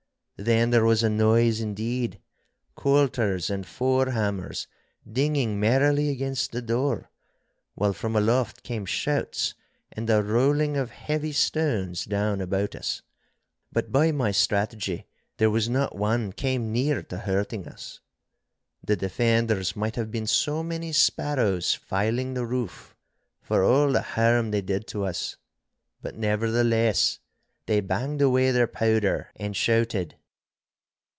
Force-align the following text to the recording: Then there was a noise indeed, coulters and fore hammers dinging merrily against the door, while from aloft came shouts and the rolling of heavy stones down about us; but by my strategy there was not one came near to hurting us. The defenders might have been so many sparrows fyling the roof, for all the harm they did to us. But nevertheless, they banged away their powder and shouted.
Then 0.43 0.71
there 0.71 0.85
was 0.85 1.03
a 1.03 1.09
noise 1.09 1.61
indeed, 1.61 2.19
coulters 2.75 3.51
and 3.51 3.63
fore 3.63 4.09
hammers 4.09 4.65
dinging 5.07 5.59
merrily 5.59 6.09
against 6.09 6.51
the 6.51 6.63
door, 6.63 7.11
while 7.75 7.93
from 7.93 8.15
aloft 8.15 8.63
came 8.63 8.87
shouts 8.87 9.53
and 9.91 10.09
the 10.09 10.23
rolling 10.23 10.77
of 10.77 10.89
heavy 10.89 11.31
stones 11.31 12.05
down 12.05 12.41
about 12.41 12.73
us; 12.73 13.03
but 13.71 13.91
by 13.91 14.11
my 14.11 14.31
strategy 14.31 15.05
there 15.37 15.51
was 15.51 15.69
not 15.69 15.95
one 15.95 16.33
came 16.33 16.71
near 16.71 17.03
to 17.03 17.19
hurting 17.19 17.67
us. 17.67 17.99
The 18.83 18.95
defenders 18.95 19.75
might 19.75 19.95
have 19.95 20.09
been 20.09 20.25
so 20.25 20.63
many 20.63 20.91
sparrows 20.91 21.75
fyling 21.75 22.33
the 22.33 22.47
roof, 22.47 22.95
for 23.43 23.63
all 23.63 23.91
the 23.91 24.01
harm 24.01 24.49
they 24.49 24.61
did 24.63 24.87
to 24.87 25.05
us. 25.05 25.37
But 26.01 26.17
nevertheless, 26.17 27.19
they 27.67 27.79
banged 27.79 28.23
away 28.23 28.49
their 28.49 28.65
powder 28.65 29.29
and 29.35 29.55
shouted. 29.55 30.15